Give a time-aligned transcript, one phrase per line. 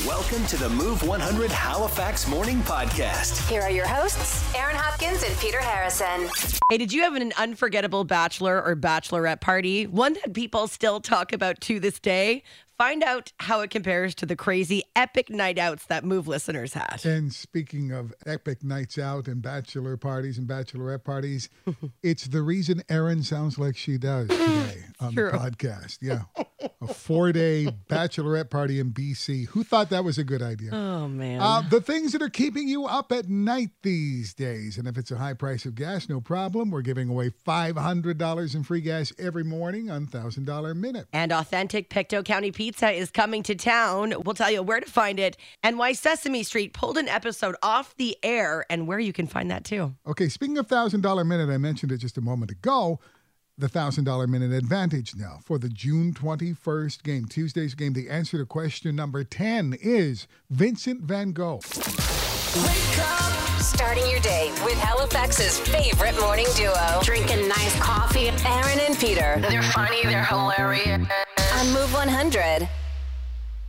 [0.00, 3.46] Welcome to the Move 100 Halifax Morning Podcast.
[3.50, 6.30] Here are your hosts, Aaron Hopkins and Peter Harrison.
[6.70, 9.86] Hey, did you have an unforgettable bachelor or bachelorette party?
[9.86, 12.42] One that people still talk about to this day?
[12.78, 17.00] Find out how it compares to the crazy epic night outs that Move listeners had.
[17.04, 21.48] And speaking of epic nights out and bachelor parties and bachelorette parties,
[22.02, 25.30] it's the reason Erin sounds like she does today on True.
[25.30, 25.98] the podcast.
[26.00, 26.22] Yeah.
[26.80, 29.46] A four day bachelorette party in BC.
[29.48, 30.70] Who thought that was a good idea?
[30.72, 31.40] Oh, man.
[31.40, 34.78] Uh, the things that are keeping you up at night these days.
[34.78, 36.70] And if it's a high price of gas, no problem.
[36.70, 41.06] We're giving away $500 in free gas every morning on $1,000 minute.
[41.12, 44.14] and authentic Pictou County pizza is coming to town.
[44.24, 47.96] We'll tell you where to find it and why Sesame Street pulled an episode off
[47.96, 49.96] the air and where you can find that too.
[50.06, 53.00] Okay, speaking of $1,000 minute, I mentioned it just a moment ago.
[53.58, 57.94] The $1,000 minute advantage now for the June 21st game, Tuesday's game.
[57.94, 61.58] The answer to question number 10 is Vincent van Gogh.
[63.58, 67.00] Starting your day with Halifax's favorite morning duo.
[67.02, 68.28] Drinking nice coffee.
[68.46, 69.42] Aaron and Peter.
[69.48, 71.08] They're funny, they're hilarious.
[71.62, 72.68] On Move 100.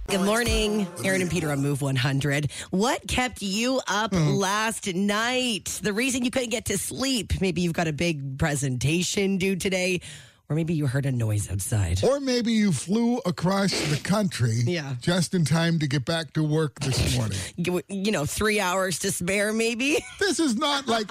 [0.08, 2.50] Good morning, Aaron and Peter on Move 100.
[2.72, 4.30] What kept you up hmm.
[4.30, 5.80] last night?
[5.84, 7.40] The reason you couldn't get to sleep?
[7.40, 10.02] Maybe you've got a big presentation due today,
[10.50, 12.04] or maybe you heard a noise outside.
[12.04, 14.96] Or maybe you flew across the country Yeah.
[15.00, 17.38] just in time to get back to work this morning.
[17.58, 20.04] You you know, three hours to spare, maybe?
[20.20, 21.06] this is not like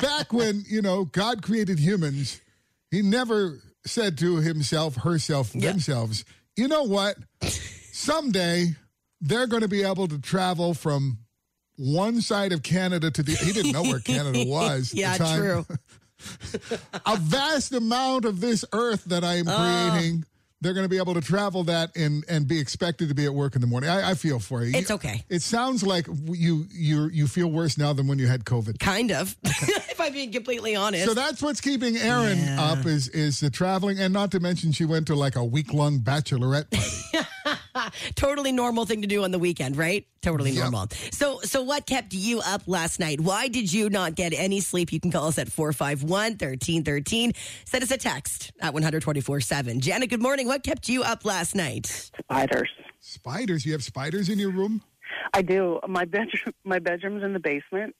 [0.00, 2.40] back when, you know, God created humans.
[2.90, 6.24] He never said to himself, herself, themselves,
[6.56, 7.16] you know what?
[7.92, 8.68] Someday
[9.20, 11.18] they're going to be able to travel from
[11.76, 13.32] one side of Canada to the.
[13.32, 14.90] He didn't know where Canada was.
[14.90, 15.38] at the Yeah, time.
[15.38, 15.66] true.
[17.06, 19.90] A vast amount of this earth that I am ah.
[19.90, 20.24] creating.
[20.60, 23.34] They're going to be able to travel that and and be expected to be at
[23.34, 23.90] work in the morning.
[23.90, 24.78] I, I feel for you.
[24.78, 25.24] It's okay.
[25.28, 28.78] It sounds like you you you feel worse now than when you had COVID.
[28.78, 31.04] Kind of, if I'm being completely honest.
[31.06, 32.60] So that's what's keeping Erin Yeah.
[32.72, 35.72] up is is the traveling, and not to mention she went to like a week
[35.72, 37.26] long bachelorette party.
[38.14, 40.06] totally normal thing to do on the weekend, right?
[40.20, 40.62] Totally Yep.
[40.62, 40.86] normal.
[41.12, 43.20] So, so what kept you up last night?
[43.20, 44.92] Why did you not get any sleep?
[44.92, 47.32] You can call us at 451 1313.
[47.64, 49.80] Send us a text at 124 7.
[49.80, 50.46] Janet, good morning.
[50.46, 51.86] What kept you up last night?
[51.86, 52.68] spiders.
[53.00, 54.82] spiders, you have spiders in your room?
[55.34, 55.80] I do.
[55.88, 57.94] My bedroom, my bedroom's in the basement.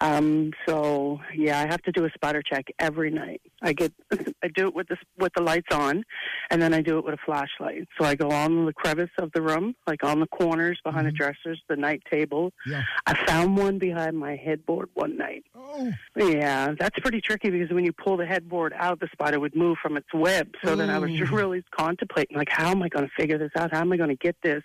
[0.00, 3.40] Um, so yeah, I have to do a spider check every night.
[3.62, 3.92] I get,
[4.42, 6.04] I do it with the with the lights on,
[6.50, 7.88] and then I do it with a flashlight.
[7.98, 11.12] So I go on the crevice of the room, like on the corners, behind the
[11.12, 12.52] dressers, the night table.
[12.66, 12.82] Yeah.
[13.06, 15.44] I found one behind my headboard one night.
[15.54, 19.54] Oh, Yeah, that's pretty tricky because when you pull the headboard out, the spider would
[19.56, 20.48] move from its web.
[20.64, 21.30] So then I was Mm.
[21.30, 23.72] really contemplating, like, how am I going to figure this out?
[23.72, 24.62] How am I going to get this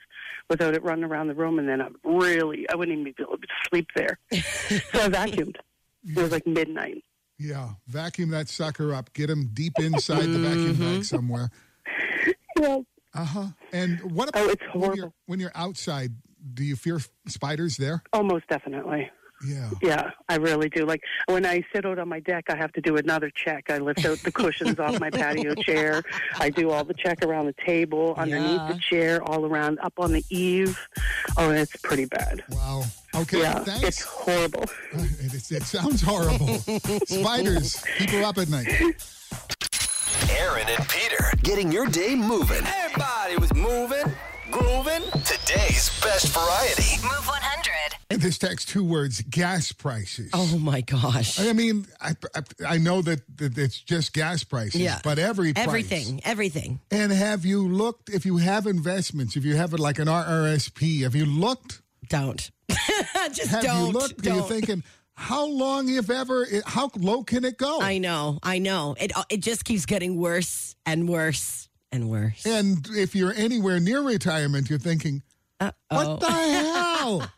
[0.49, 1.59] without it running around the room?
[1.59, 4.19] And then I would really, I wouldn't even be able to sleep there.
[4.31, 5.55] so I vacuumed.
[6.07, 7.03] It was like midnight.
[7.37, 7.69] yeah.
[7.87, 9.13] Vacuum that sucker up.
[9.13, 10.95] Get him deep inside the vacuum Mm-hmm.
[10.95, 11.49] bag somewhere.
[12.59, 13.47] Well, Uh huh.
[13.73, 16.11] And what about Oh, it's when you're when you're outside?
[16.53, 18.01] Do you fear spiders there?
[18.13, 19.09] almost definitely.
[19.45, 19.69] Yeah.
[19.81, 20.85] Yeah, I really do.
[20.85, 23.69] Like when I sit out on my deck, I have to do another check.
[23.69, 26.03] I lift out the cushions off my patio chair.
[26.39, 28.71] I do all the check around the table, underneath Yeah.
[28.73, 30.79] the chair, all around, up on the eave.
[31.37, 32.43] Oh, it's pretty bad.
[32.49, 32.83] Wow.
[33.15, 33.39] Okay.
[33.41, 33.83] Yeah, Thanks.
[33.87, 34.63] it's horrible.
[34.93, 36.59] It, it, it sounds horrible.
[37.05, 38.67] spiders keep her up at night.
[40.29, 42.61] Aaron and Peter getting your day moving.
[42.65, 44.05] Everybody was moving,
[44.51, 45.01] grooving.
[45.25, 47.01] Today's best variety.
[47.03, 47.70] Move 100.
[48.19, 50.29] This text two words: gas prices.
[50.33, 51.39] Oh my gosh.
[51.39, 54.99] I mean, I, I, I know that, that it's just gas prices, Yeah.
[55.03, 55.67] but every price.
[55.67, 56.79] Everything, everything.
[56.91, 61.01] And have you looked, if you have investments, if you have it like an RRSP,
[61.03, 61.81] have you looked?
[62.09, 62.51] Don't.
[63.33, 63.87] Just Have don't.
[63.87, 64.19] you looked?
[64.19, 64.35] Are don't.
[64.37, 64.83] you thinking,
[65.13, 67.79] how long, if ever, it, how low can it go?
[67.81, 68.95] I know, I know.
[68.99, 72.45] It it just keeps getting worse and worse and worse.
[72.45, 75.21] and if you're anywhere near retirement, you're thinking,
[75.59, 75.95] Uh-oh.
[75.95, 77.31] what the hell?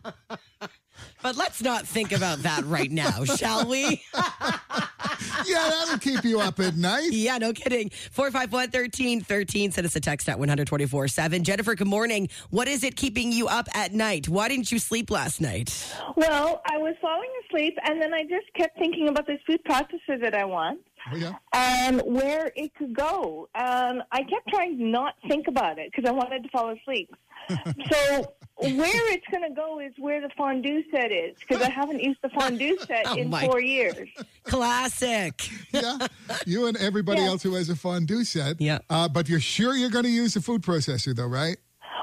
[1.34, 4.04] But let's not think about that right now, shall we?
[4.14, 7.10] yeah, that'll keep you up at night.
[7.12, 7.90] yeah, no kidding.
[8.12, 9.72] 451 1313.
[9.72, 11.44] Send us a text at 124 7.
[11.44, 12.30] Jennifer, good morning.
[12.52, 14.30] What is it keeping you up at night?
[14.30, 15.92] Why didn't you sleep last night?
[16.16, 20.22] Well, I was falling asleep, and then I just kept thinking about this food processor
[20.22, 20.82] that I want
[21.12, 21.34] Oh, yeah.
[21.54, 23.50] and where it could go.
[23.56, 27.10] And I kept trying to not think about it because I wanted to fall asleep.
[27.92, 32.02] so where it's going to go is where the fondue set is because I haven't
[32.02, 34.08] used the fondue set Oh, in my- four years.
[34.44, 35.50] Classic.
[35.72, 35.98] Yeah.
[36.46, 37.28] You and everybody Yeah.
[37.28, 38.62] else who has a fondue set.
[38.62, 38.80] Yeah.
[38.90, 41.58] Uh, but you're sure you're going to use the food processor, though, right?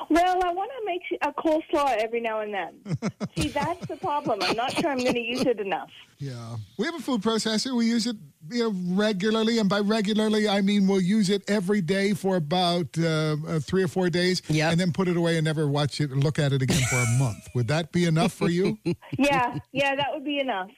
[0.08, 3.10] Well, I want to make a coleslaw every now and then.
[3.36, 4.40] See, that's the problem.
[4.42, 5.90] I'm not sure I'm going to use it enough.
[6.18, 6.56] Yeah.
[6.78, 7.76] We have a food processor.
[7.76, 8.16] We use it
[8.50, 9.58] you know, regularly.
[9.58, 13.82] And by regularly, I mean we'll use it every day for about uh, uh, three
[13.82, 14.42] or four days.
[14.48, 14.72] Yep.
[14.72, 16.96] And then put it away and never watch it or look at it again for
[16.96, 17.48] a month.
[17.54, 18.78] Would that be enough for you?
[19.18, 20.70] Yeah, yeah, that would be enough.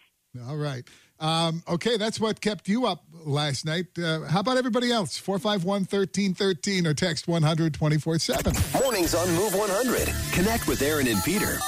[0.48, 0.84] All right.
[1.20, 3.86] Um, okay, that's what kept you up last night.
[3.98, 5.16] Uh, how about everybody else?
[5.18, 8.54] 451 1313 or text 100 24 7.
[8.80, 10.32] Mornings on Move 100.
[10.32, 11.58] Connect with Aaron and Peter.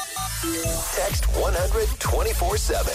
[0.94, 2.94] Text 100 24 7.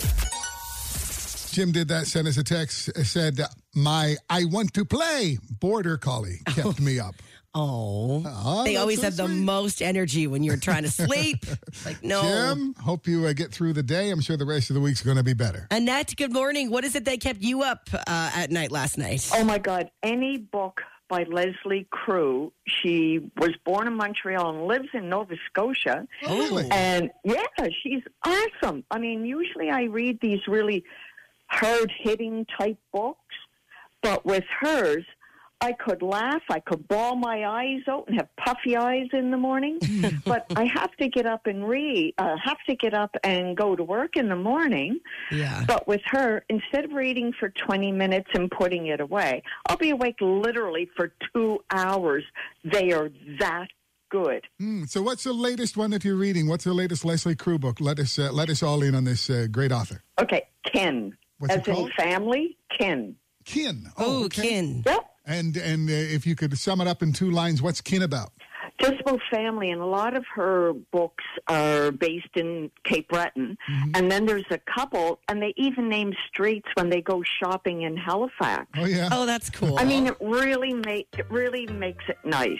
[1.51, 3.39] Jim did that, sent us a text, uh, said,
[3.73, 7.15] My I want to play border collie kept me up.
[7.55, 11.45] Oh, Oh, they always so have the most energy when you're trying to sleep.
[11.85, 12.21] like, no.
[12.21, 14.11] Jim, hope you uh, get through the day.
[14.11, 15.67] I'm sure the rest of the week's going to be better.
[15.71, 16.69] Annette, good morning.
[16.69, 19.29] What is it that kept you up uh, at night last night?
[19.33, 19.89] Oh my God!
[20.03, 22.53] Any book by Lesley Crewe.
[22.67, 26.07] She was born in Montreal and lives in Nova Scotia.
[26.25, 26.69] Oh, really?
[26.71, 27.43] And yeah,
[27.83, 28.85] she's awesome.
[28.91, 30.83] I mean, usually I read these really
[31.47, 33.35] hard hitting type books,
[34.03, 35.03] but with hers,
[35.61, 39.37] I could laugh, I could bawl my eyes out and have puffy eyes in the
[39.37, 39.77] morning.
[40.25, 43.75] but I have to get up and read, uh, have to get up and go
[43.75, 44.99] to work in the morning.
[45.31, 45.65] Yeah.
[45.67, 49.89] But with her, instead of reading for 20 minutes and putting it away, I'll be
[49.89, 52.23] awake literally for two hours.
[52.63, 53.09] They are
[53.39, 53.67] that
[54.09, 54.45] good.
[54.59, 56.47] Hmm, so, what's the latest one that you're reading?
[56.47, 57.79] What's the latest Lesley Crewe book?
[57.79, 60.03] Let us uh, let us all in on this uh, great author.
[60.19, 61.15] Okay, kin.
[61.37, 61.91] What's As it in called?
[61.93, 63.15] family, kin.
[63.45, 63.87] Kin.
[63.97, 64.41] Oh, okay.
[64.49, 64.83] kin.
[64.85, 65.08] Yep.
[65.29, 68.31] And and uh, if you could sum it up in two lines, what's kin about?
[68.81, 73.57] Just about family, and a lot of her books are based in Cape Breton.
[73.69, 73.91] Mm-hmm.
[73.93, 77.97] And then there's a couple, and they even name streets when they go shopping in
[77.97, 78.67] Halifax.
[78.77, 79.77] Oh yeah, Oh, that's cool.
[79.77, 82.57] I mean, it really make it really makes it nice.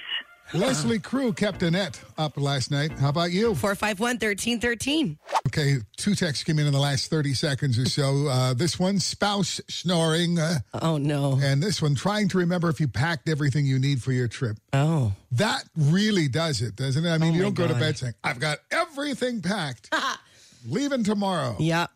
[0.54, 2.92] Lesley Crewe kept Annette up last night.
[2.98, 3.54] How about you?
[3.56, 5.18] 451 1313.
[5.48, 8.28] Okay, two texts came in in the last thirty seconds or so.
[8.28, 11.40] Uh, this one, spouse snoring, uh, Oh, no.
[11.42, 14.58] and this one, trying to remember if you packed everything you need for your trip.
[14.74, 15.14] Oh.
[15.32, 17.10] That really does it, doesn't it?
[17.10, 19.94] I mean, Oh, you don't go to bed saying, "I've got everything packed,
[20.68, 21.88] leaving tomorrow." Yeah.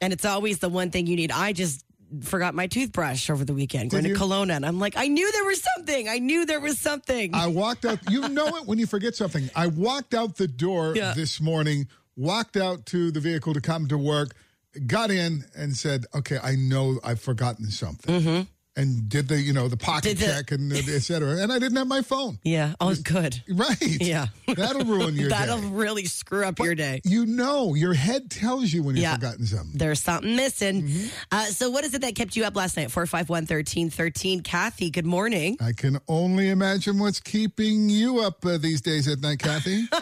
[0.00, 1.30] And it's always the one thing you need.
[1.30, 1.84] I just
[2.22, 4.20] forgot my toothbrush over the weekend going Did to?
[4.20, 4.56] Kelowna.
[4.56, 6.08] And I'm like, I knew there was something.
[6.08, 7.34] I knew there was something.
[7.34, 7.98] I walked out.
[8.10, 9.50] You know it when you forget something.
[9.54, 11.12] I walked out the door Yeah.
[11.14, 14.34] this morning, walked out to the vehicle to come to work,
[14.86, 18.42] got in and said, "Okay, I know I've forgotten something." Mm-hmm.
[18.78, 20.18] And did the you know the pocket.
[20.18, 22.38] The- check and et cetera, and I didn't have my phone.
[22.44, 22.74] yeah.
[22.80, 23.42] Oh, good.
[23.48, 23.76] Right.
[24.00, 24.26] Yeah.
[24.46, 25.66] That'll ruin your That'll day.
[25.66, 27.00] really screw up your day.
[27.04, 29.16] You know, your head tells you when you've Yeah.
[29.16, 29.76] forgotten something.
[29.76, 30.82] There's something missing.
[30.84, 31.06] Mm-hmm.
[31.32, 32.92] Uh, so, what is it that kept you up last night?
[32.92, 34.42] 451 1313.
[34.42, 35.56] Kathy, good morning.
[35.60, 39.88] I can only imagine what's keeping you up uh, these days at night, Kathy.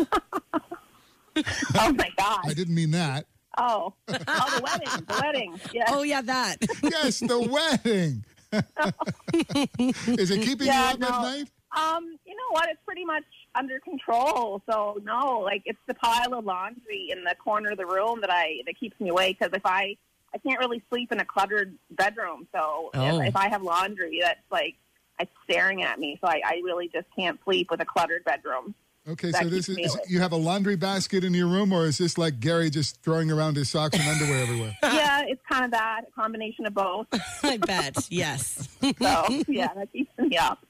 [1.78, 2.40] Oh my God.
[2.46, 3.26] I didn't mean that.
[3.58, 5.60] Oh, oh, the wedding, the wedding.
[5.72, 5.84] Yeah.
[5.88, 6.56] Oh, yeah, that.
[6.82, 8.24] Yes, the wedding.
[10.18, 11.06] Is it keeping Yeah, you up no.
[11.08, 11.50] at night?
[11.76, 12.68] Um, you know what?
[12.70, 13.24] It's pretty much
[13.54, 14.62] under control.
[14.70, 18.30] So no, like it's the pile of laundry in the corner of the room that
[18.30, 19.38] I that keeps me awake.
[19.38, 19.96] Because if I
[20.34, 23.20] I can't really sleep in a cluttered bedroom, so Oh.
[23.20, 24.74] if, if I have laundry, that's like
[25.18, 26.18] it's staring at me.
[26.22, 28.74] So I, I really just can't sleep with a cluttered bedroom.
[29.08, 31.84] Okay, That so this is, is you have a laundry basket in your room, or
[31.86, 34.76] is this like Gary just throwing around his socks and underwear everywhere?
[35.26, 37.06] yeah, it's kind of that a combination of both.
[37.42, 37.96] I bet.
[38.10, 38.68] Yes.
[39.00, 40.64] So yeah, that keeps me up.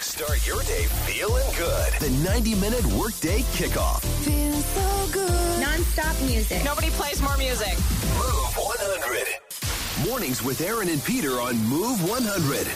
[0.00, 1.92] Start your day feeling good.
[1.94, 4.00] The 90 minute workday kickoff.
[4.24, 5.60] Feels so good.
[5.60, 6.62] Non-stop music.
[6.64, 7.74] Nobody plays more music.
[8.16, 10.08] Move 100.
[10.08, 12.66] Mornings with Aaron and Peter on Move 100.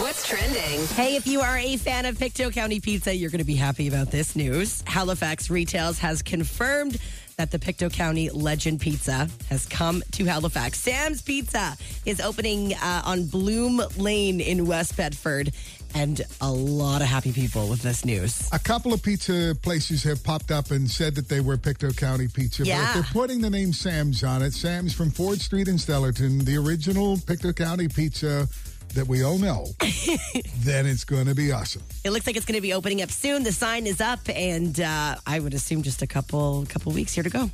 [0.00, 0.86] What's trending?
[0.88, 3.88] Hey, if you are a fan of Pictou County Pizza, you're going to be happy
[3.88, 4.82] about this news.
[4.86, 6.98] Halifax Retails has confirmed
[7.36, 10.78] that the Pictou County Legend Pizza has come to Halifax.
[10.80, 15.52] Sam's Pizza is opening uh, on Bloom Lane in West Bedford,
[15.94, 18.48] and a lot of happy people with this news.
[18.52, 22.28] A couple of pizza places have popped up and said that they were Pictou County
[22.28, 22.62] Pizza.
[22.62, 22.88] But Yeah.
[22.88, 26.56] if they're putting the name Sam's on it, Sam's from Foord Street in Stellarton, the
[26.56, 28.48] original Pictou County Pizza
[28.94, 29.66] that we all know,
[30.58, 31.82] then it's going to be awesome.
[32.04, 33.42] It looks like it's going to be opening up soon.
[33.42, 37.24] The sign is up, and uh, I would assume just a couple couple weeks here
[37.24, 37.50] to go.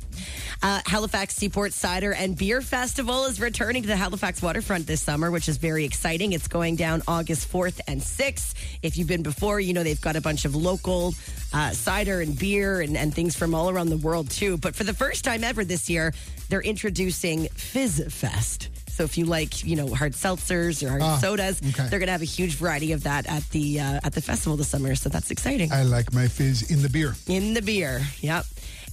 [0.61, 5.31] Uh, Halifax Seaport Cider and Beer Festival is returning to the Halifax waterfront this summer,
[5.31, 6.33] which is very exciting.
[6.33, 8.53] It's going down August 4th and 6th.
[8.81, 11.13] If you've been before, you know they've got a bunch of local
[11.53, 14.57] uh, cider and beer and, and things from all around the world, too.
[14.57, 16.13] But for the first time ever this year,
[16.49, 18.69] they're introducing Fizz Fest.
[18.99, 21.87] So if you like, you know, hard seltzers or hard Ah, sodas, okay.
[21.87, 24.57] they're going to have a huge variety of that at the uh, at the festival
[24.57, 24.93] this summer.
[24.95, 25.71] So that's exciting.
[25.71, 27.15] I like my fizz in the beer.
[27.25, 28.01] In the beer.
[28.19, 28.43] Yep.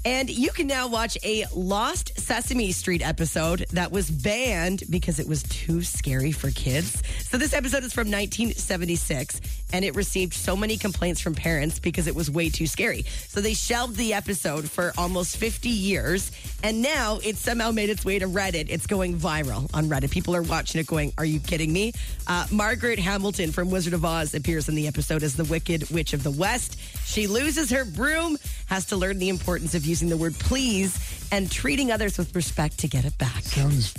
[0.04, 5.26] And you can now watch a Lost Sesame Street episode that was banned because it
[5.26, 7.02] was too scary for kids.
[7.22, 9.40] So, this episode is from 1976,
[9.72, 13.02] and it received so many complaints from parents because it was way too scary.
[13.28, 16.30] So, they shelved the episode for almost 50 years,
[16.62, 18.66] and now it's somehow made its way to Reddit.
[18.68, 20.10] It's going viral on Reddit.
[20.10, 21.92] People are watching it going, Are you kidding me?
[22.26, 26.12] Uh, Margaret Hamilton from Wizard of Oz appears in the episode as the Wicked Witch
[26.12, 26.78] of the West.
[27.04, 28.36] She loses her broom,
[28.66, 32.78] has to learn the importance of using the word please and treating others with respect
[32.78, 33.42] to get it back.
[33.42, 33.92] Sounds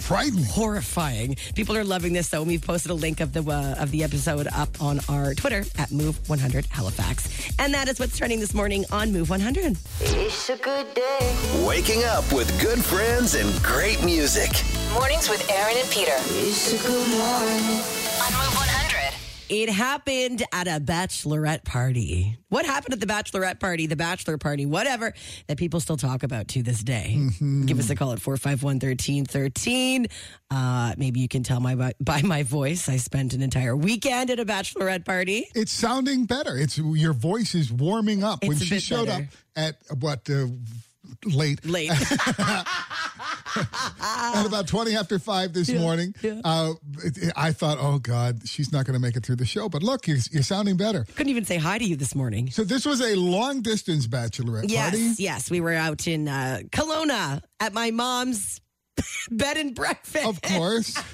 [0.00, 0.44] frightening.
[0.44, 1.36] Horrifying.
[1.54, 2.42] People are loving this though.
[2.42, 5.90] We've posted a link of the uh, of the episode up on our Twitter at
[5.90, 9.76] Move 100 Halifax, and that is what's trending this morning on Move 100.
[10.00, 11.64] It's a good day.
[11.66, 14.50] Waking up with good friends and great music.
[14.94, 16.16] Mornings with Aaron and Peter.
[16.16, 17.80] It's a good morning.
[18.22, 18.89] On Move 100.
[19.52, 22.38] It happened at a bachelorette party.
[22.50, 25.12] What happened at the bachelorette party, the bachelor party, whatever,
[25.48, 27.18] that people still talk about to this day?
[27.66, 30.06] Give us a call at 451 1313.
[30.52, 32.88] Uh, maybe you can tell my by my voice.
[32.88, 35.48] I spent an entire weekend at a bachelorette party.
[35.56, 36.56] It's sounding better.
[36.56, 38.42] It's your voice is warming up.
[38.44, 39.24] when It's a she showed better.
[39.24, 40.46] up at what uh,
[41.24, 41.90] late Late.
[44.00, 46.14] at about 20 after 5 this morning.
[46.44, 46.72] Uh,
[47.36, 49.68] I thought, oh, God, she's not going to make it through the show.
[49.68, 51.04] But look, you're, you're sounding better.
[51.16, 52.50] Couldn't even say hi to you this morning.
[52.50, 54.98] So this was a long distance bachelorette Yes, party.
[54.98, 55.20] yes.
[55.20, 55.50] Yes.
[55.50, 58.60] We were out in uh, Kelowna at my mom's
[59.30, 60.26] bed and breakfast.
[60.26, 60.96] Of course,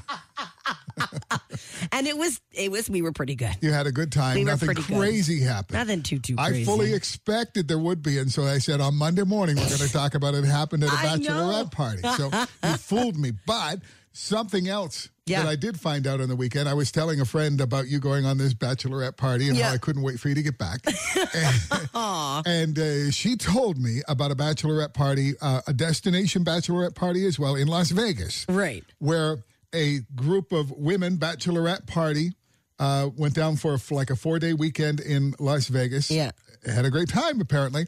[1.93, 3.55] And it was, it was, we were pretty good.
[3.61, 4.35] you had a good time.
[4.37, 4.97] We Nothing pretty good.
[4.99, 5.79] crazy happened.
[5.79, 6.65] Nothing too, too I crazy.
[6.65, 9.93] fully expected there would be, and so I said on Monday morning we're going to
[9.93, 11.29] talk about it happened at a I know.
[11.31, 12.03] bachelorette party.
[12.17, 12.31] So
[12.69, 13.81] you fooled me, but
[14.13, 15.43] something else Yeah.
[15.43, 16.69] that I did find out on the weekend.
[16.69, 19.69] I was telling a friend about you going on this bachelorette party and Yeah.
[19.69, 20.81] how I couldn't wait for you to get back.
[21.35, 21.61] and
[22.47, 27.39] and, uh, she told me about a bachelorette party, uh, a destination bachelorette party as
[27.41, 28.85] well in Las Vegas Right.
[29.01, 29.39] where
[29.75, 32.33] a group of women bachelorette party
[32.79, 36.09] uh, went down for like a four day weekend in Las Vegas.
[36.09, 36.31] Yeah.
[36.65, 37.87] had a great time apparently,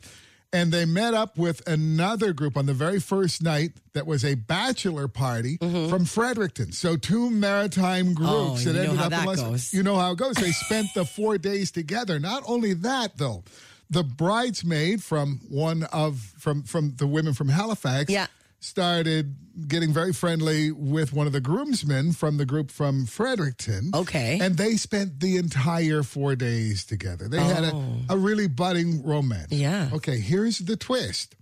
[0.52, 4.34] and they met up with another group on the very first night that was a
[4.34, 6.72] bachelor party from Fredericton.
[6.72, 8.68] So two maritime groups Mm-hmm.
[8.68, 9.74] Oh, that ended up in that Las goes.
[9.74, 10.36] You know how it goes.
[10.36, 12.18] They spent the four days together.
[12.18, 13.44] Not only that though.
[13.90, 18.26] The bridesmaid from one of from from the women from Halifax Yeah.
[18.60, 19.36] Started
[19.68, 23.90] getting very friendly with one of the groomsmen from the group from Fredericton.
[23.94, 24.38] Okay.
[24.40, 27.28] And they spent the entire four days together.
[27.28, 28.00] They had a, oh.
[28.10, 29.48] a really budding romance.
[29.52, 29.56] Oh.
[29.56, 29.90] Yeah.
[29.92, 31.36] Okay, here's the twist.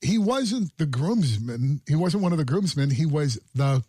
[0.00, 1.80] He wasn't the groomsman.
[1.88, 2.90] He wasn't one of the groomsmen.
[2.90, 3.82] He was the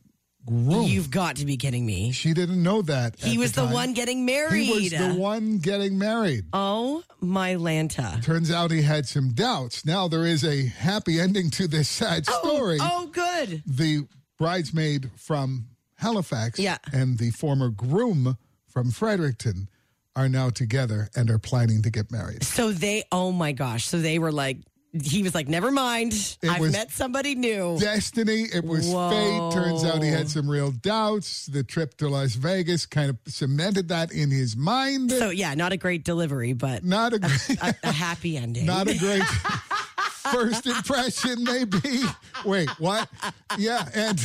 [0.46, 0.84] groom.
[0.84, 2.12] You've got to be kidding me.
[2.12, 3.20] she didn't know that.
[3.20, 3.74] He was the, time.
[3.74, 4.64] one getting married.
[4.64, 6.46] He was the one getting married.
[6.54, 8.24] Oh my Lanta.
[8.24, 9.86] Turns out he had some doubts.
[9.86, 12.78] Now there is a happy ending to this sad oh, story.
[12.82, 13.64] Oh, good.
[13.66, 15.66] the bridesmaid from
[15.96, 16.78] Halifax Yeah.
[16.94, 19.70] and the former groom from Fredericton
[20.16, 22.44] are now together and are planning to get married.
[22.44, 23.86] So they, oh my gosh.
[23.86, 24.58] So they were like,
[25.04, 26.14] he was like, never mind.
[26.42, 27.78] It I've met somebody new.
[27.80, 29.52] Destiny, it was fate.
[29.54, 31.46] Turns out he had some real doubts.
[31.46, 35.12] The trip to Las Vegas kind of cemented that in his mind.
[35.12, 38.66] So yeah, not a great delivery, but not a great, a, a happy ending.
[38.66, 39.24] not a great
[40.32, 42.02] first impression, maybe.
[42.46, 43.10] Wait, what?
[43.58, 44.20] Yeah, and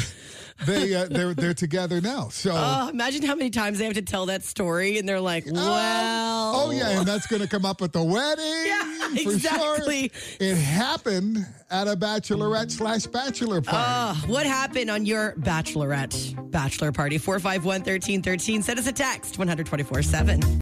[0.66, 2.28] they uh, they're they're together now.
[2.28, 2.52] So.
[2.54, 6.52] Oh, imagine how many times they have to tell that story, and they're like, "Well,
[6.56, 8.44] Oh yeah, and that's going to come up at the wedding.
[8.64, 10.10] Yeah, for exactly.
[10.12, 10.48] Sure.
[10.48, 13.78] It happened at a bachelorette slash bachelor party.
[13.78, 17.18] Uh, what happened on your bachelorette bachelor party?
[17.18, 18.62] 451 1313.
[18.62, 20.60] Send us a text 124 7.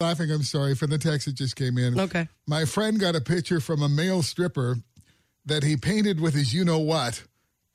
[0.00, 1.98] Laughing, I'm sorry for the text that just came in.
[1.98, 2.28] Okay.
[2.46, 4.76] My friend got a picture from a male stripper
[5.46, 7.22] that he painted with his you know what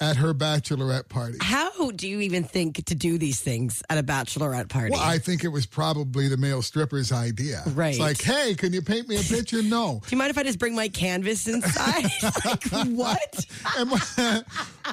[0.01, 1.37] at her bachelorette party.
[1.41, 4.91] How do you even think to do these things at a bachelorette party?
[4.91, 7.63] Well, I think it was probably the male stripper's idea.
[7.67, 7.89] Right.
[7.89, 9.61] It's like, hey, can you paint me a picture?
[9.61, 10.01] No.
[10.07, 12.03] do you mind if I just bring my canvas inside?
[12.45, 13.45] like, what?
[13.77, 14.43] and, what,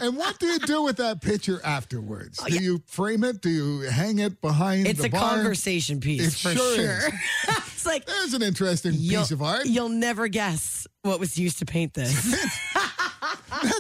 [0.01, 2.41] and what do you do with that picture afterwards?
[2.43, 3.41] Oh, do you frame it?
[3.41, 7.09] Do you hang it behind Oh, It's a conversation piece It for sure sure.
[7.49, 9.67] it's like There's an interesting piece of art.
[9.67, 12.61] You'll never guess what was used to paint this.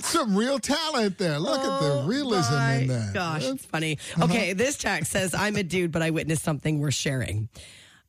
[0.07, 1.39] Some real talent there.
[1.39, 3.15] Look at the oh realism Oh My in that.
[3.15, 3.99] Gosh, That's- it's funny.
[4.15, 4.25] Uh-huh.
[4.25, 7.49] Okay, this text says, I'm a dude, but I witnessed something worth sharing.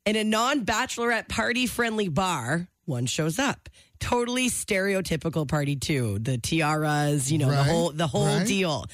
[0.04, 3.68] In a non bachelorette party friendly bar, one shows up.
[4.00, 6.18] Totally stereotypical party too.
[6.20, 8.46] The tiaras, you know, the whole the whole right.
[8.46, 8.86] deal.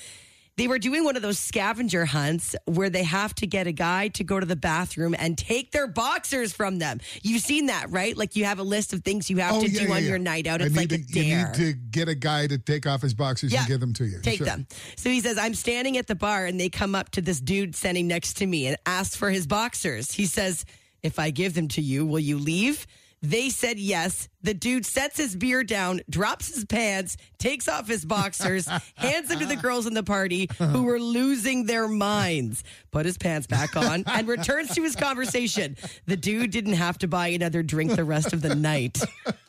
[0.57, 4.07] They were doing one of those scavenger hunts where they have to get a guy
[4.09, 7.01] to go to the bathroom and take their boxers from them.
[7.23, 8.17] You've seen that, right?
[8.17, 10.03] Like you have a list of things you have Oh, to yeah, do yeah, on
[10.05, 10.09] yeah.
[10.11, 10.61] your night out.
[10.61, 13.53] It's like a to, you need to get a guy to take off his boxers
[13.53, 14.21] and give them to you.
[14.23, 14.47] Take Sure.
[14.47, 14.67] them.
[14.97, 17.75] So he says, I'm standing at the bar and they come up to this dude
[17.75, 20.13] standing next to me and ask for his boxers.
[20.13, 20.65] He says,
[21.03, 22.87] If I give them to you, will you leave?
[23.25, 24.29] They said yes.
[24.43, 29.39] The dude sets his beer down, drops his pants, takes off his boxers, hands them
[29.39, 33.75] to the girls in the party who were losing their minds, put his pants back
[33.79, 35.79] on, and returns to his conversation.
[36.05, 39.01] The dude didn't have to buy another drink the rest of the night.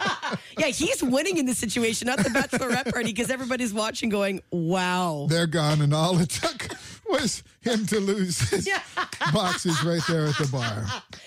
[0.58, 5.28] yeah, he's winning in this situation, not the bachelorette party, because everybody's watching going, wow.
[5.30, 6.70] They're gone, and all it took
[7.10, 8.70] was him to lose his
[9.34, 10.86] boxes right there at the bar.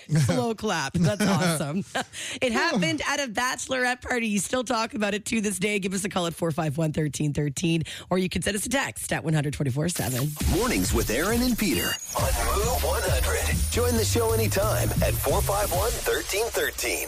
[0.21, 0.93] Slow clap.
[0.93, 1.83] That's awesome.
[2.41, 4.27] it happened at a bachelorette party.
[4.27, 5.79] You still talk about it to this day.
[5.79, 9.23] Give us a call at 451 1313, or you can send us a text at
[9.23, 10.31] 124 7.
[10.55, 13.71] Mornings with Aaron and Peter on Move 100.
[13.71, 17.07] Join the show anytime at 451 1313.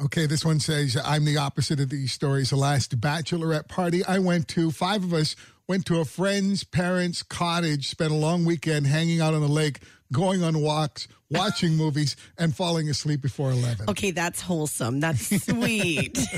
[0.00, 2.50] Okay, this one says, I'm the opposite of these stories.
[2.50, 5.34] The last bachelorette party I went to, five of us
[5.68, 9.80] went to a friend's parents' cottage, spent a long weekend hanging out on the lake,
[10.10, 13.90] going on walks, watching movies, and falling asleep before 11.
[13.90, 14.98] Okay, that's wholesome.
[14.98, 16.16] That's sweet.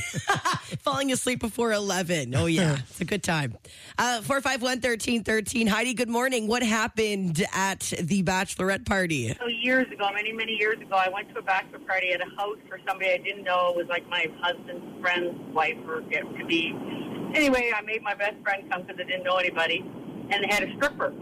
[0.80, 2.34] Falling asleep before 11.
[2.34, 2.78] Oh, yeah.
[2.78, 3.56] It's a good time.
[3.98, 5.66] Uh, 451 1313.
[5.66, 6.46] Heidi, good morning.
[6.46, 9.34] What happened at the bachelorette party?
[9.38, 12.30] So years ago, many, many years ago, I went to a bachelor party at a
[12.36, 13.70] house for somebody I didn't know.
[13.70, 16.72] It was like my husband's friend's wife or it could be.
[17.34, 19.84] Anyway, I made my best friend come because I didn't know anybody.
[20.30, 21.12] And they had a stripper.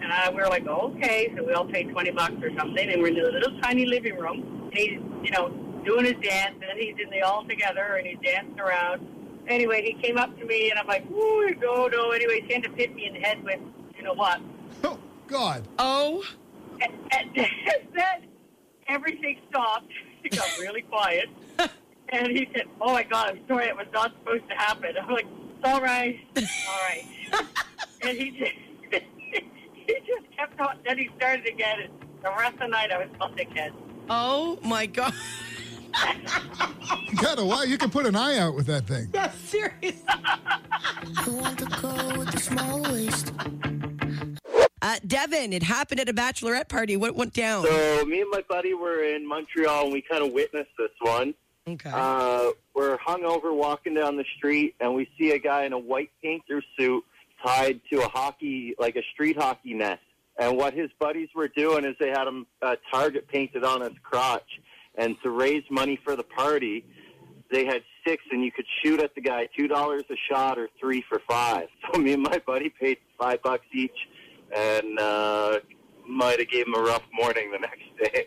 [0.00, 1.32] And I, we were like, oh, okay.
[1.36, 2.88] So we all paid 20 bucks or something.
[2.88, 4.68] And we're in the little tiny living room.
[4.70, 5.48] And he's, you know,
[5.84, 6.54] doing his dance.
[6.68, 9.06] And he's in the all together and he's dancing around.
[9.48, 12.10] Anyway, he came up to me and I'm like, ooh, no, no.
[12.10, 13.58] Anyway, he ended up hitting me in the head with,
[13.96, 14.40] you know what?
[14.84, 15.66] Oh, God.
[15.78, 16.22] Oh,
[16.80, 17.30] And, and
[17.94, 18.28] then
[18.88, 19.86] everything stopped.
[20.24, 21.26] It got really quiet.
[22.10, 24.94] And he said, Oh my God, I'm sorry, it was not supposed to happen.
[25.00, 26.18] I'm like, It's all right.
[26.36, 26.42] All
[26.88, 27.04] right.
[28.02, 28.52] and he just,
[29.74, 30.78] he just kept on.
[30.86, 31.80] Then he started again.
[31.80, 31.92] And
[32.22, 33.72] the rest of the night, I was a dickhead.
[34.10, 35.12] oh my God.
[37.10, 37.64] You got a while.
[37.66, 39.08] You can put an eye out with that thing.
[39.10, 39.96] That's serious.
[44.80, 46.96] Uh, Devin, it happened at a bachelorette party.
[46.96, 47.64] What went down?
[47.64, 51.34] So me and my buddy were in Montreal and we kind of witnessed this one.
[51.74, 51.90] Okay.
[51.92, 56.10] Uh, we're hungover walking down the street and we see a guy in a white
[56.22, 57.04] painter suit
[57.44, 60.00] tied to a hockey, like a street hockey net.
[60.38, 63.92] And what his buddies were doing is they had him a target painted on his
[64.02, 64.60] crotch.
[64.96, 66.84] And to raise money for the party,
[67.50, 70.68] they had six, and you could shoot at the guy two dollars a shot or
[70.78, 71.68] three for five.
[71.92, 73.96] So me and my buddy paid five bucks each,
[74.54, 75.60] and uh,
[76.06, 78.26] might have gave him a rough morning the next day.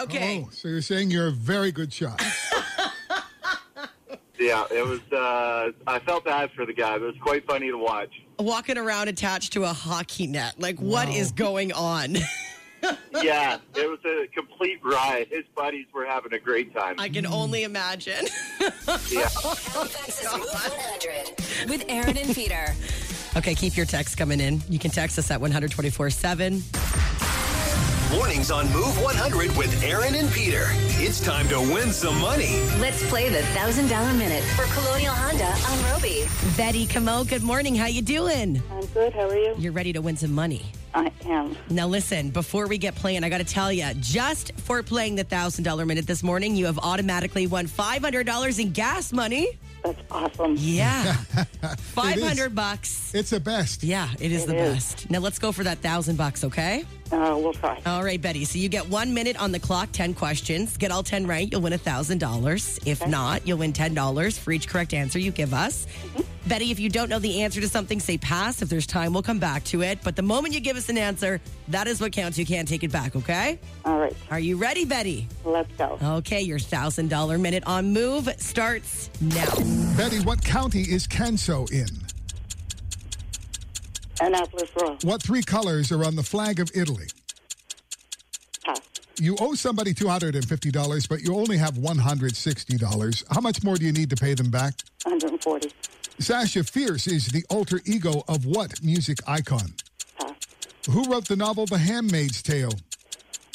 [0.00, 0.44] okay.
[0.46, 2.22] Oh, so you're saying you're a very good shot.
[4.44, 5.00] Yeah, it was.
[5.10, 8.10] Uh, I felt bad for the guy, but it was quite funny to watch.
[8.38, 10.56] Walking around attached to a hockey net.
[10.58, 12.16] Like, what is going on?
[13.22, 15.28] Yeah, it was a complete riot.
[15.30, 16.96] His buddies were having a great time.
[16.98, 18.26] I can only imagine.
[19.10, 19.28] Yeah.
[19.30, 22.74] Halifax's Move 100 with Aaron and Peter.
[23.36, 24.60] okay, keep your texts coming in.
[24.68, 26.62] You can text us at 124 7.
[28.16, 30.66] Mornings on Move 100 with Aaron and Peter.
[31.02, 32.60] It's time to win some money.
[32.78, 36.24] Let's play the $1,000 minute for Colonial Honda on Robie.
[36.56, 37.74] Betty Camo, good morning.
[37.74, 38.62] How you doing?
[38.70, 39.12] I'm good.
[39.14, 39.54] How are you?
[39.58, 40.62] You're ready to win some money.
[40.94, 41.56] I am.
[41.70, 45.24] Now listen, before we get playing, I got to tell you, just for playing the
[45.24, 49.58] $1,000 minute this morning, you have automatically won $500 in gas money.
[49.84, 50.56] That's awesome.
[50.58, 51.12] Yeah.
[51.94, 53.14] 500 bucks.
[53.14, 53.82] It's the best.
[53.84, 54.74] Yeah, it is It the is.
[54.74, 55.10] best.
[55.10, 56.84] Now let's go for that 1000 bucks, okay?
[57.12, 57.80] Uh, we'll try.
[57.86, 58.44] All right, Betty.
[58.46, 60.76] So you get one minute on the clock, 10 questions.
[60.78, 62.86] Get all 10 right, you'll win $1,000.
[62.86, 65.86] If not, you'll win $10 for each correct answer you give us.
[66.46, 68.60] Betty, if you don't know the answer to something, say pass.
[68.60, 70.00] If there's time, we'll come back to it.
[70.04, 72.36] But the moment you give us an answer, that is what counts.
[72.36, 73.58] You can't take it back, okay?
[73.86, 74.14] All right.
[74.30, 75.26] Are you ready, Betty?
[75.44, 75.98] Let's go.
[76.02, 79.54] Okay, your $1,000 minute on move starts now.
[79.96, 81.88] Betty, what county is Canso in?
[84.20, 84.98] Annapolis Royal.
[85.02, 87.06] What three colors are on the flag of Italy?
[88.64, 88.80] Pass.
[89.18, 93.24] You owe somebody $250, but you only have $160.
[93.32, 94.74] How much more do you need to pay them back?
[95.04, 95.72] 140.
[96.18, 99.74] Sasha Fierce is the alter ego of what music icon?
[100.18, 100.32] Pass.
[100.90, 102.72] Who wrote the novel The Handmaid's Tale?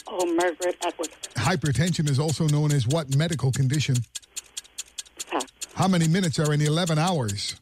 [0.07, 1.09] Oh, Margaret Atwood.
[1.35, 3.95] Hypertension is also known as what medical condition?
[5.29, 5.45] Pass.
[5.73, 7.55] How many minutes are in 11 hours?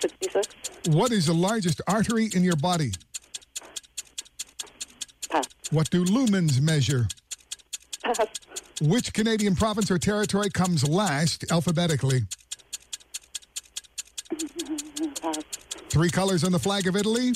[0.00, 0.48] 66.
[0.88, 2.92] What is the largest artery in your body?
[5.30, 5.46] Pass.
[5.70, 7.06] What do lumens measure?
[8.04, 8.18] Pass.
[8.80, 12.22] Which Canadian province or territory comes last alphabetically?
[15.90, 17.32] Three colors on the flag of Italy.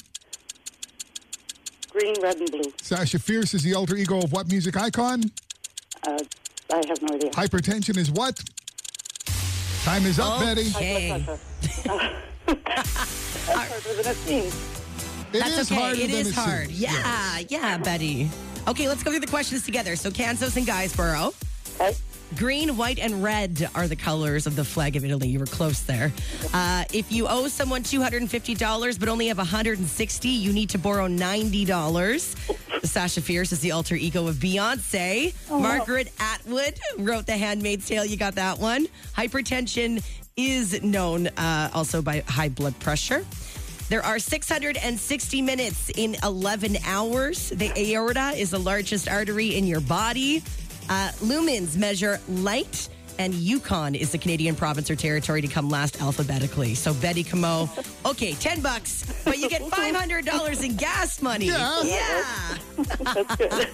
[1.91, 2.73] Green, red, and blue.
[2.81, 5.23] Sasha Fierce is the alter ego of what music icon?
[6.07, 6.19] Uh,
[6.73, 7.31] I have no idea.
[7.31, 8.43] Hypertension is what?
[9.85, 10.71] Time is up, Betty.
[10.75, 11.27] Okay.
[12.47, 14.55] That's harder than it seems.
[15.33, 15.81] It That's is okay.
[15.81, 16.67] harder It than is it hard.
[16.69, 16.81] seems.
[16.81, 18.31] Yeah, yeah, Betty.
[18.67, 19.97] Okay, let's go through the questions together.
[19.97, 21.35] So, Canso and Guysboro.
[21.81, 21.95] Okay.
[22.37, 25.29] Green, white, and red are the colors of the flag of Italy.
[25.29, 26.13] You were close there.
[26.53, 32.85] Uh, if you owe someone $250 but only have 160, you need to borrow $90.
[32.85, 35.33] Sasha Fierce is the alter ego of Beyonce.
[35.51, 38.05] Margaret Atwood wrote The Handmaid's Tale.
[38.05, 38.87] You got that one.
[39.17, 40.03] Hypertension
[40.37, 43.25] is known uh, also by high blood pressure.
[43.91, 47.51] There are 660 minutes in 11 hours.
[47.51, 50.43] The aorta is the largest artery in your body.
[50.89, 56.01] Uh, lumens measure light, and Yukon is the Canadian province or territory to come last
[56.01, 56.75] alphabetically.
[56.75, 57.69] So Betty Camo,
[58.07, 61.47] okay, 10 bucks, but you get $500 in gas money.
[61.47, 61.83] Yeah.
[61.83, 62.25] Yeah.
[62.77, 63.69] That's good.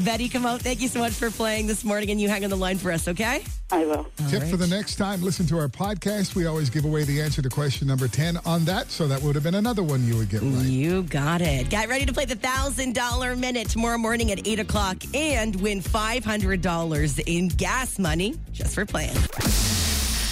[0.00, 2.56] Betty Camo, thank you so much for playing this morning, and you hang on the
[2.56, 3.44] line for us, okay?
[3.70, 4.06] I will.
[4.28, 6.34] Tip for the next time, listen to our podcast.
[6.34, 9.34] We always give away the answer to question number 10 on that, so that would
[9.34, 10.64] have been another one you would get right.
[10.66, 11.70] You got it.
[11.70, 17.22] Get ready to play the $1,000 minute tomorrow morning at 8 o'clock and win $500
[17.26, 19.16] in gas money just for playing.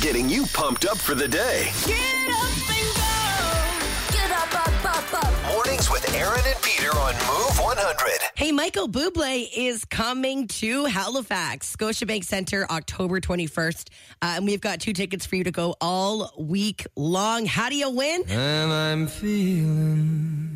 [0.01, 1.71] Getting you pumped up for the day.
[1.87, 4.13] Get up and go.
[4.13, 5.53] Get up, up, up, up.
[5.53, 8.19] Mornings with Aaron and Peter on Move 100.
[8.35, 13.89] Hey, Michael Bublé is coming to Halifax, Scotiabank Center, October 21st.
[14.21, 17.47] Uh, and we've got two tickets for you to go all week long.
[17.47, 18.25] How do you win?
[18.29, 20.52] And I'm feeling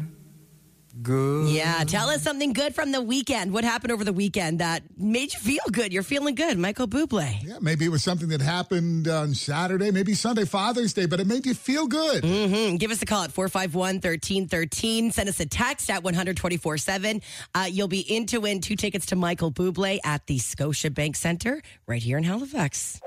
[1.06, 1.48] good.
[1.48, 3.52] Yeah, tell us something good from the weekend.
[3.52, 5.92] What happened over the weekend that made you feel good?
[5.92, 7.42] You're feeling good, Michael Bublé.
[7.42, 11.26] Yeah, maybe it was something that happened on Saturday, maybe Sunday, Father's Day, but it
[11.26, 12.24] made you feel good.
[12.24, 15.12] hmm Give us a call at 451 1313.
[15.12, 17.22] Send us a text at 124 7.
[17.54, 21.62] Uh, you'll be in to win two tickets to Michael Bublé at the Scotiabank Center
[21.86, 23.00] right here in Halifax.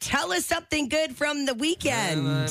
[0.00, 2.50] Tell us something good from the And I'm weekend.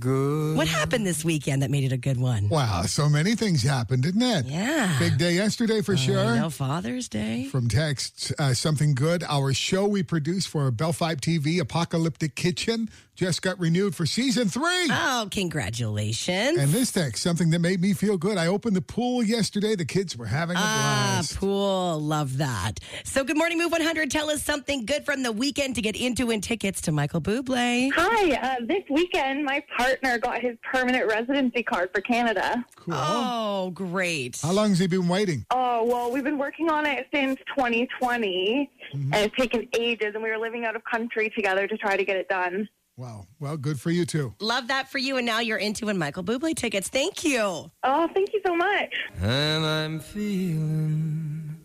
[0.00, 0.56] Good.
[0.56, 2.48] What happened this weekend that made it a good one?
[2.48, 4.46] Wow, so many things happened, didn't it?
[4.46, 4.98] Yeah.
[4.98, 6.36] Big day yesterday for I sure.
[6.36, 7.44] know Father's Day.
[7.44, 9.22] From texts, uh, something good.
[9.28, 12.88] Our show we produce for Bell Fibe TV, Apocalyptic Kitchen,
[13.20, 14.88] just got renewed for season three.
[14.90, 16.56] Oh, congratulations.
[16.58, 18.38] And this text, something that made me feel good.
[18.38, 19.74] I opened the pool yesterday.
[19.76, 21.36] The kids were having a Ah, blast.
[21.36, 22.00] pool.
[22.00, 22.80] Love that.
[23.04, 24.10] So, good morning, Move 100.
[24.10, 27.90] Tell us something good from the weekend to get into win tickets to Michael Bublé.
[27.94, 28.32] Hi.
[28.32, 32.64] Uh, this weekend, my partner got his permanent residency card for Canada.
[32.76, 32.94] Cool.
[32.96, 34.40] Oh, great.
[34.42, 35.44] How long has he been waiting?
[35.50, 40.30] Oh, well, we've been working on it since 2020, and it's taken ages, and we
[40.30, 42.66] were living out of country together to try to get it done.
[43.00, 43.26] Wow.
[43.38, 44.34] Well, good for you too.
[44.40, 45.16] Love that for you.
[45.16, 46.90] And now you're into win Michael Bublé tickets.
[46.90, 47.40] Thank you.
[47.82, 48.94] Oh, thank you so much.
[49.22, 51.56] And I'm feeling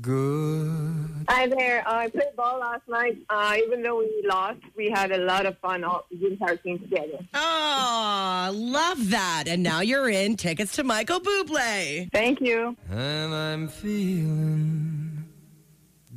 [0.00, 1.24] good.
[1.28, 1.86] Hi there.
[1.86, 3.18] Uh, I played ball last night.
[3.30, 6.80] Uh, even though we lost, we had a lot of fun all the entire team
[6.80, 7.20] together.
[7.32, 9.44] Oh, love that.
[9.46, 12.10] And now you're in tickets to Michael Bublé.
[12.12, 12.76] Thank you.
[12.90, 15.26] And I'm feeling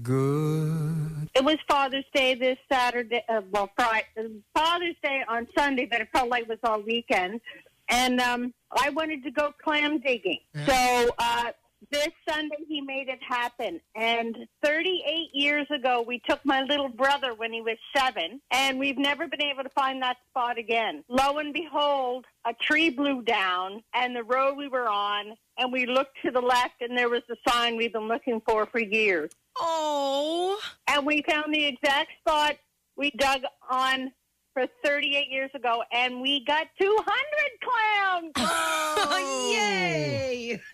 [0.02, 1.23] good.
[1.36, 3.24] It was Father's Day this Saturday.
[3.28, 4.06] Uh, well, Friday,
[4.54, 7.41] Father's Day on Sunday, but it felt like it was all weekend.
[7.89, 10.39] And um, I wanted to go clam digging.
[10.65, 11.52] So uh,
[11.94, 13.80] this Sunday, he made it happen.
[13.96, 18.98] And 38 years ago, we took my little brother when he was seven, and we've
[18.98, 21.04] never been able to find that spot again.
[21.08, 25.86] Lo and behold, a tree blew down, and the road we were on, and we
[25.86, 29.32] looked to the left, and there was the sign we've been looking for for years.
[29.60, 30.60] Oh.
[30.88, 32.56] And we found the exact spot
[32.98, 34.12] we dug on
[34.54, 37.04] for 38 years ago, and we got 200
[37.62, 38.32] clowns.
[39.06, 40.62] Oh, yay.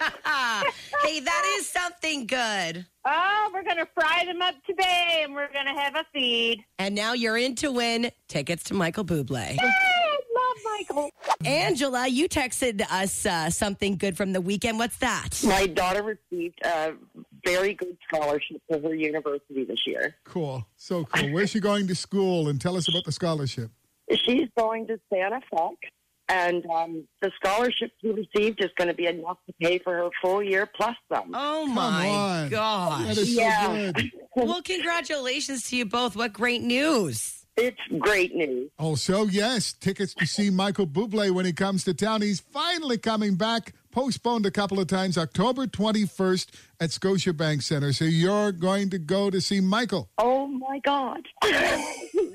[1.03, 2.85] hey, that is something good.
[3.05, 6.63] Oh, we're going to fry them up today, and we're going to have a feed.
[6.77, 9.55] And now you're in to win tickets to Michael Bublé.
[9.55, 11.09] Yay, love Michael.
[11.43, 14.77] Angela, you texted us uh, something good from the weekend.
[14.77, 15.41] What's that?
[15.43, 16.93] My daughter received a
[17.45, 20.15] very good scholarship for her university this year.
[20.25, 20.65] Cool.
[20.77, 21.31] So cool.
[21.31, 22.47] Where's she going to school?
[22.49, 23.71] And tell us about the scholarship.
[24.25, 25.33] She's going to St.
[25.53, 25.75] FX,
[26.29, 30.09] and um, the scholarship she received is going to be enough to pay for her
[30.21, 31.31] full year plus some.
[31.33, 32.49] Oh my on.
[32.49, 33.03] gosh.
[33.07, 33.91] That is so Yeah.
[33.93, 34.11] good.
[34.35, 36.15] Well, congratulations to you both.
[36.15, 37.45] What great news.
[37.57, 38.69] It's great news.
[38.79, 42.21] Also, yes, tickets to see Michael Bublé when he comes to town.
[42.21, 43.73] He's finally coming back.
[43.91, 46.47] Postponed a couple of times, October 21st
[46.79, 47.91] at Scotiabank Center.
[47.91, 50.09] So you're going to go to see Michael.
[50.19, 51.27] Oh my God.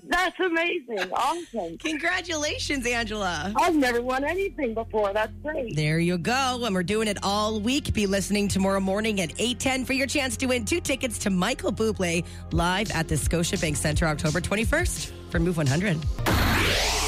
[0.07, 1.13] That's amazing.
[1.13, 1.79] Awesome.
[1.79, 3.53] Congratulations, Angela.
[3.57, 5.13] I've never won anything before.
[5.13, 5.77] That's great.
[5.77, 6.63] There you go.
[6.65, 7.95] And we're doing it all week.
[7.95, 11.73] Be listening tomorrow morning at 8:10 for your chance to win two tickets to Michael
[11.73, 15.99] Bublé live at the Scotiabank Center October 21st for Move 100.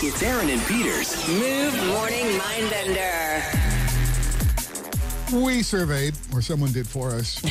[0.03, 3.76] It's Aaron and Peter's Move Morning Mindbender.
[5.33, 7.43] We surveyed, or someone did for us,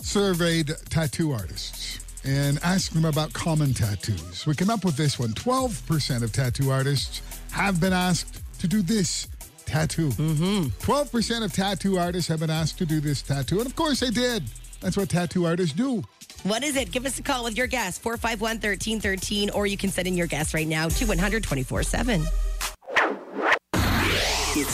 [0.00, 4.46] surveyed tattoo artists and asked them about common tattoos.
[4.46, 8.80] We came up with this one 12% of tattoo artists have been asked to do
[8.80, 9.28] this
[9.66, 10.08] tattoo.
[10.10, 10.66] Mm-hmm.
[10.78, 13.58] 12% of tattoo artists have been asked to do this tattoo.
[13.58, 14.44] And of course they did.
[14.80, 16.04] That's what tattoo artists do.
[16.44, 16.92] What is it?
[16.92, 20.26] Give us a call with your guess 451 1313, or you can send in your
[20.26, 22.22] guess right now to 100 24 7.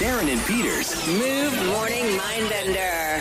[0.00, 3.20] It's Aaron and Peter's Move Morning Mindbender.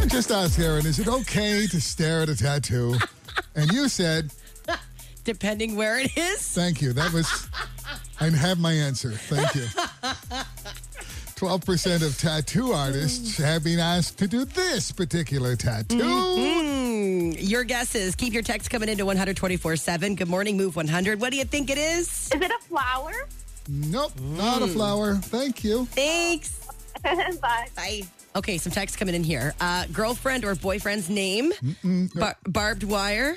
[0.00, 2.94] I just asked Aaron, is it okay to stare at a tattoo?
[3.56, 4.30] And you said,
[5.24, 6.48] Depending where it is.
[6.48, 6.92] thank you.
[6.92, 7.48] That was,
[8.20, 9.10] I have my answer.
[9.10, 9.62] Thank you.
[11.34, 15.98] 12% of tattoo artists have been asked to do this particular tattoo.
[15.98, 18.14] Mm, your guesses.
[18.14, 20.14] Keep your text coming into 124 7.
[20.14, 21.20] Good morning, Move 100.
[21.20, 22.30] What do you think it is?
[22.32, 23.12] Is it a flower?
[23.68, 25.14] Nope, not a flower.
[25.16, 25.86] Thank you.
[25.86, 26.60] Thanks.
[27.02, 27.68] Bye.
[27.76, 28.02] Bye.
[28.36, 29.54] Okay, some text coming in here.
[29.60, 31.52] Uh, girlfriend or boyfriend's name,
[32.14, 33.36] Bar- barbed wire.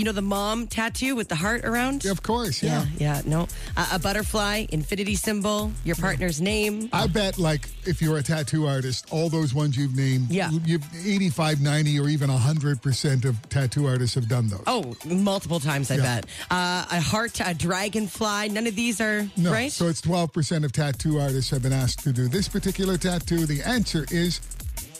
[0.00, 2.06] You know the mom tattoo with the heart around?
[2.06, 2.86] Of course, yeah.
[2.96, 3.48] Yeah, yeah, no.
[3.76, 6.88] Uh, a butterfly, infinity symbol, your partner's name.
[6.90, 10.48] I bet, like, if you're a tattoo artist, all those ones you've named, Yeah.
[10.64, 14.62] you've 85, 90, or even 100% of tattoo artists have done those.
[14.66, 16.02] Oh, multiple times, I Yeah.
[16.02, 16.26] bet.
[16.50, 18.48] Uh, a heart, a dragonfly.
[18.48, 19.70] None of these are No, right.
[19.70, 23.44] so it's 12% of tattoo artists have been asked to do this particular tattoo.
[23.44, 24.40] The answer is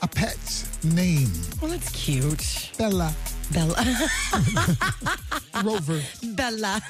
[0.02, 1.32] a pet's name.
[1.62, 2.68] well, that's cute.
[2.76, 3.14] Bella.
[3.52, 3.74] Bella.
[5.64, 6.00] Rover.
[6.34, 6.80] Bella.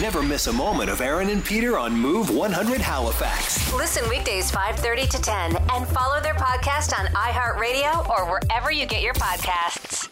[0.00, 3.72] Never miss a moment of Aaron and Peter on Move 100 Halifax.
[3.74, 9.02] Listen weekdays 5:30 to 10 and follow their podcast on iHeartRadio or wherever you get
[9.02, 10.08] your podcasts.